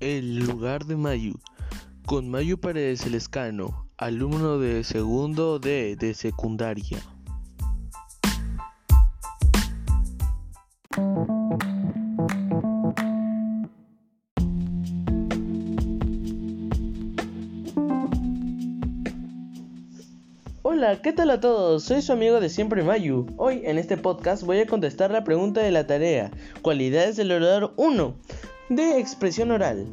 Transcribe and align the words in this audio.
El 0.00 0.38
lugar 0.46 0.84
de 0.84 0.94
Mayu. 0.94 1.40
Con 2.06 2.30
Mayu 2.30 2.56
Paredes 2.56 3.04
Lescano, 3.10 3.88
alumno 3.96 4.60
de 4.60 4.84
segundo 4.84 5.58
D 5.58 5.96
de 5.96 6.14
secundaria. 6.14 6.98
Hola, 20.62 21.02
¿qué 21.02 21.12
tal 21.12 21.30
a 21.30 21.40
todos? 21.40 21.82
Soy 21.82 22.02
su 22.02 22.12
amigo 22.12 22.38
de 22.38 22.48
siempre 22.48 22.84
Mayu. 22.84 23.26
Hoy 23.36 23.62
en 23.64 23.78
este 23.78 23.96
podcast 23.96 24.44
voy 24.44 24.60
a 24.60 24.66
contestar 24.68 25.10
la 25.10 25.24
pregunta 25.24 25.60
de 25.60 25.72
la 25.72 25.88
tarea, 25.88 26.30
cualidades 26.62 27.16
del 27.16 27.32
orador 27.32 27.74
1, 27.76 28.14
de 28.68 28.98
expresión 28.98 29.50
oral. 29.50 29.86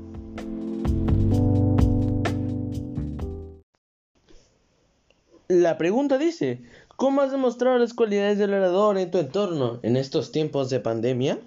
La 5.47 5.77
pregunta 5.77 6.17
dice, 6.17 6.61
¿cómo 6.95 7.21
has 7.21 7.31
demostrado 7.31 7.77
las 7.77 7.93
cualidades 7.93 8.37
del 8.37 8.53
orador 8.53 8.97
en 8.97 9.11
tu 9.11 9.19
entorno 9.19 9.79
en 9.83 9.95
estos 9.95 10.31
tiempos 10.31 10.69
de 10.69 10.79
pandemia? 10.79 11.39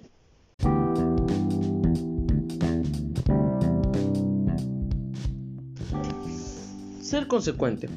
Ser 7.01 7.27
consecuente. 7.27 7.89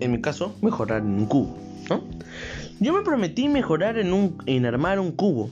En 0.00 0.12
mi 0.12 0.20
caso, 0.20 0.54
mejorar 0.62 1.02
en 1.02 1.14
un 1.14 1.26
cubo. 1.26 1.56
Yo 2.80 2.92
me 2.94 3.02
prometí 3.02 3.48
mejorar 3.48 3.98
en, 3.98 4.12
un, 4.12 4.38
en 4.46 4.64
armar 4.64 4.98
un 4.98 5.12
cubo. 5.12 5.50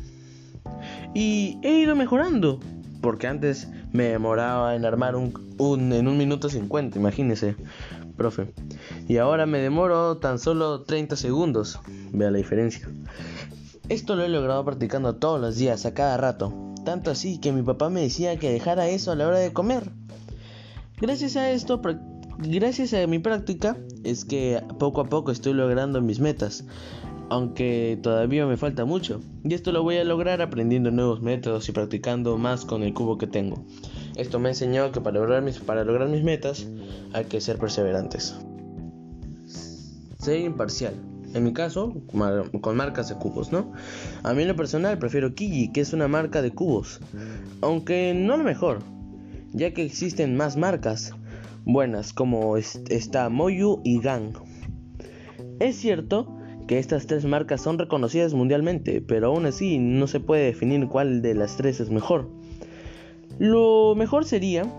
Y 1.14 1.58
he 1.62 1.80
ido 1.80 1.96
mejorando. 1.96 2.60
Porque 3.00 3.26
antes 3.26 3.68
me 3.92 4.04
demoraba 4.04 4.74
en 4.74 4.84
armar 4.84 5.14
un, 5.16 5.54
un 5.58 5.92
en 5.92 6.08
un 6.08 6.18
minuto 6.18 6.48
50, 6.48 6.98
imagínese, 6.98 7.54
profe. 8.16 8.52
Y 9.06 9.18
ahora 9.18 9.46
me 9.46 9.58
demoro 9.58 10.16
tan 10.18 10.38
solo 10.38 10.82
30 10.82 11.16
segundos. 11.16 11.78
Vea 12.12 12.30
la 12.30 12.38
diferencia. 12.38 12.88
Esto 13.88 14.16
lo 14.16 14.24
he 14.24 14.28
logrado 14.28 14.64
practicando 14.64 15.16
todos 15.16 15.40
los 15.40 15.56
días, 15.56 15.86
a 15.86 15.94
cada 15.94 16.16
rato. 16.18 16.52
Tanto 16.84 17.10
así 17.10 17.38
que 17.38 17.52
mi 17.52 17.62
papá 17.62 17.88
me 17.88 18.02
decía 18.02 18.38
que 18.38 18.50
dejara 18.50 18.88
eso 18.88 19.12
a 19.12 19.16
la 19.16 19.26
hora 19.26 19.38
de 19.38 19.52
comer. 19.52 19.90
Gracias 21.00 21.36
a 21.36 21.50
esto, 21.50 21.80
gracias 22.38 22.92
a 22.92 23.06
mi 23.06 23.18
práctica, 23.18 23.76
es 24.04 24.24
que 24.24 24.62
poco 24.78 25.00
a 25.00 25.08
poco 25.08 25.30
estoy 25.30 25.54
logrando 25.54 26.02
mis 26.02 26.20
metas. 26.20 26.64
Aunque 27.30 27.98
todavía 28.02 28.46
me 28.46 28.56
falta 28.56 28.84
mucho. 28.84 29.20
Y 29.44 29.54
esto 29.54 29.72
lo 29.72 29.82
voy 29.82 29.96
a 29.96 30.04
lograr 30.04 30.40
aprendiendo 30.40 30.90
nuevos 30.90 31.20
métodos 31.20 31.68
y 31.68 31.72
practicando 31.72 32.38
más 32.38 32.64
con 32.64 32.82
el 32.82 32.94
cubo 32.94 33.18
que 33.18 33.26
tengo. 33.26 33.64
Esto 34.16 34.38
me 34.38 34.48
enseñó 34.48 34.90
que 34.92 35.00
para 35.00 35.20
lograr 35.20 35.42
mis, 35.42 35.58
para 35.58 35.84
lograr 35.84 36.08
mis 36.08 36.24
metas 36.24 36.66
hay 37.12 37.26
que 37.26 37.40
ser 37.40 37.58
perseverantes. 37.58 38.34
Ser 40.18 40.40
imparcial. 40.40 40.94
En 41.34 41.44
mi 41.44 41.52
caso, 41.52 41.94
con 42.60 42.76
marcas 42.76 43.10
de 43.10 43.16
cubos, 43.16 43.52
¿no? 43.52 43.72
A 44.22 44.32
mí 44.32 44.42
en 44.42 44.48
lo 44.48 44.56
personal 44.56 44.98
prefiero 44.98 45.34
Kiji, 45.34 45.72
que 45.72 45.82
es 45.82 45.92
una 45.92 46.08
marca 46.08 46.40
de 46.40 46.52
cubos. 46.52 47.00
Aunque 47.60 48.14
no 48.14 48.38
lo 48.38 48.44
mejor, 48.44 48.78
ya 49.52 49.74
que 49.74 49.84
existen 49.84 50.36
más 50.36 50.56
marcas 50.56 51.12
buenas 51.64 52.14
como 52.14 52.56
está 52.56 53.28
Moyu 53.28 53.82
y 53.84 54.00
Gang. 54.00 54.32
Es 55.60 55.76
cierto 55.76 56.37
que 56.68 56.78
estas 56.78 57.06
tres 57.06 57.24
marcas 57.24 57.62
son 57.62 57.78
reconocidas 57.78 58.34
mundialmente, 58.34 59.00
pero 59.00 59.28
aún 59.28 59.46
así 59.46 59.78
no 59.78 60.06
se 60.06 60.20
puede 60.20 60.44
definir 60.44 60.86
cuál 60.86 61.22
de 61.22 61.34
las 61.34 61.56
tres 61.56 61.80
es 61.80 61.90
mejor. 61.90 62.30
Lo 63.38 63.94
mejor 63.96 64.26
sería 64.26 64.70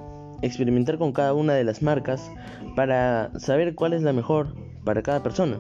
experimentar 0.44 1.00
con 1.00 1.12
cada 1.12 1.34
una 1.34 1.56
de 1.56 1.64
las 1.64 1.82
marcas 1.82 2.32
para 2.76 3.32
saber 3.40 3.74
cuál 3.74 3.94
es 3.94 4.04
la 4.04 4.14
mejor 4.14 4.56
para 4.86 5.02
cada 5.02 5.24
persona. 5.24 5.60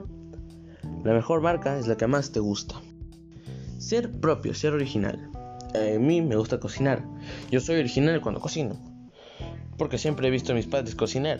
La 1.04 1.14
mejor 1.14 1.42
marca 1.42 1.80
es 1.80 1.88
la 1.88 1.98
que 1.98 2.08
más 2.08 2.32
te 2.32 2.40
gusta. 2.40 2.76
Ser 3.80 4.12
propio, 4.12 4.54
ser 4.54 4.74
original. 4.74 5.32
A 5.74 5.98
mí 6.00 6.22
me 6.22 6.36
gusta 6.36 6.60
cocinar. 6.60 7.04
Yo 7.50 7.60
soy 7.60 7.80
original 7.80 8.22
cuando 8.22 8.40
cocino. 8.40 8.76
Porque 9.78 9.98
siempre 9.98 10.28
he 10.28 10.32
visto 10.32 10.52
a 10.52 10.56
mis 10.56 10.68
padres 10.68 10.94
cocinar. 10.94 11.40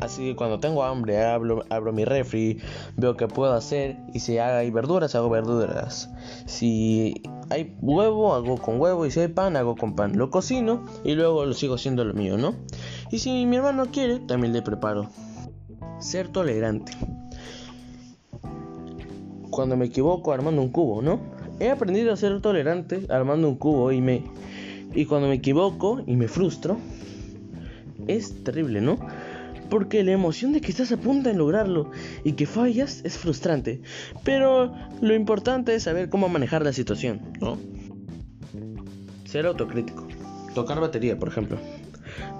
Así 0.00 0.24
que 0.24 0.36
cuando 0.36 0.60
tengo 0.60 0.82
hambre 0.82 1.24
abro, 1.24 1.92
mi 1.92 2.04
refri, 2.04 2.58
veo 2.96 3.16
qué 3.16 3.28
puedo 3.28 3.52
hacer 3.52 3.96
y 4.12 4.20
si 4.20 4.38
hay 4.38 4.70
verduras 4.70 5.14
hago 5.14 5.30
verduras. 5.30 6.10
Si 6.46 7.22
hay 7.50 7.76
huevo 7.80 8.34
hago 8.34 8.58
con 8.58 8.80
huevo 8.80 9.06
y 9.06 9.10
si 9.10 9.20
hay 9.20 9.28
pan 9.28 9.56
hago 9.56 9.76
con 9.76 9.94
pan. 9.94 10.18
Lo 10.18 10.30
cocino 10.30 10.84
y 11.04 11.14
luego 11.14 11.44
lo 11.44 11.54
sigo 11.54 11.74
haciendo 11.74 12.04
lo 12.04 12.12
mío, 12.12 12.36
¿no? 12.36 12.54
Y 13.10 13.18
si 13.18 13.46
mi 13.46 13.56
hermano 13.56 13.86
quiere, 13.92 14.18
también 14.18 14.52
le 14.52 14.62
preparo. 14.62 15.08
Ser 16.00 16.28
tolerante. 16.28 16.92
Cuando 19.50 19.76
me 19.76 19.86
equivoco 19.86 20.32
armando 20.32 20.60
un 20.60 20.70
cubo, 20.70 21.02
¿no? 21.02 21.20
He 21.60 21.70
aprendido 21.70 22.12
a 22.12 22.16
ser 22.16 22.40
tolerante 22.40 23.06
armando 23.08 23.48
un 23.48 23.54
cubo 23.56 23.92
y 23.92 24.00
me 24.00 24.24
y 24.92 25.06
cuando 25.06 25.28
me 25.28 25.34
equivoco 25.34 26.02
y 26.06 26.16
me 26.16 26.28
frustro 26.28 26.76
es 28.06 28.42
terrible, 28.44 28.80
¿no? 28.80 28.98
Porque 29.74 30.04
la 30.04 30.12
emoción 30.12 30.52
de 30.52 30.60
que 30.60 30.70
estás 30.70 30.92
a 30.92 30.96
punto 30.96 31.28
de 31.28 31.34
lograrlo 31.34 31.90
y 32.22 32.34
que 32.34 32.46
fallas 32.46 33.00
es 33.02 33.18
frustrante. 33.18 33.82
Pero 34.22 34.72
lo 35.00 35.16
importante 35.16 35.74
es 35.74 35.82
saber 35.82 36.08
cómo 36.08 36.28
manejar 36.28 36.62
la 36.62 36.72
situación, 36.72 37.20
¿no? 37.40 37.58
Ser 39.24 39.46
autocrítico. 39.46 40.06
Tocar 40.54 40.78
batería, 40.78 41.18
por 41.18 41.26
ejemplo. 41.26 41.58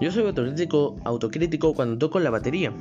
Yo 0.00 0.12
soy 0.12 0.24
autocrítico, 0.28 0.94
autocrítico 1.02 1.74
cuando 1.74 1.98
toco 1.98 2.20
la 2.20 2.30
batería. 2.30 2.72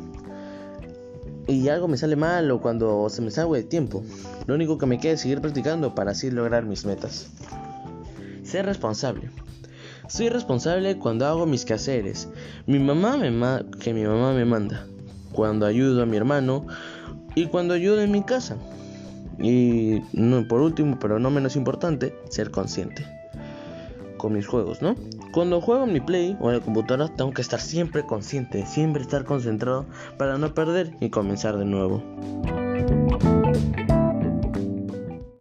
Y 1.48 1.68
algo 1.70 1.88
me 1.88 1.98
sale 1.98 2.16
mal 2.16 2.52
o 2.52 2.62
cuando 2.62 3.10
se 3.10 3.24
me 3.24 3.32
salgo 3.32 3.56
de 3.56 3.64
tiempo. 3.64 4.04
Lo 4.46 4.54
único 4.54 4.78
que 4.78 4.86
me 4.86 5.00
queda 5.00 5.14
es 5.14 5.22
seguir 5.22 5.42
practicando 5.42 5.96
para 5.96 6.12
así 6.12 6.30
lograr 6.30 6.64
mis 6.64 6.86
metas. 6.86 7.32
Ser 8.44 8.68
responsable. 8.68 9.32
Soy 10.14 10.30
responsable 10.30 11.00
cuando 11.00 11.26
hago 11.26 11.48
mis 11.48 11.66
quehaceres. 11.66 12.30
Mi 12.68 12.78
mamá 12.78 13.18
me 13.18 13.32
que 13.80 13.96
mi 13.96 14.04
mamá 14.04 14.32
me 14.32 14.46
manda. 14.46 14.86
Cuando 15.32 15.66
ayudo 15.66 16.04
a 16.04 16.06
mi 16.06 16.18
hermano 16.18 16.68
y 17.34 17.48
cuando 17.48 17.74
ayudo 17.74 18.00
en 18.00 18.12
mi 18.12 18.22
casa. 18.22 18.58
Y 19.40 20.02
por 20.48 20.62
último, 20.62 21.00
pero 21.00 21.18
no 21.18 21.32
menos 21.32 21.56
importante, 21.56 22.16
ser 22.30 22.52
consciente 22.52 23.08
con 24.20 24.34
mis 24.34 24.46
juegos, 24.46 24.84
¿no? 24.84 24.96
Cuando 25.32 25.60
juego 25.60 25.86
en 25.86 25.94
mi 25.94 26.00
play 26.00 26.38
o 26.40 26.52
en 26.52 26.60
la 26.60 26.64
computadora 26.64 27.08
tengo 27.16 27.32
que 27.32 27.42
estar 27.42 27.60
siempre 27.60 28.06
consciente, 28.06 28.68
siempre 28.68 29.02
estar 29.02 29.26
concentrado 29.26 29.88
para 30.20 30.38
no 30.38 30.54
perder 30.54 30.96
y 31.02 31.10
comenzar 31.10 31.58
de 31.58 31.66
nuevo. 31.66 32.04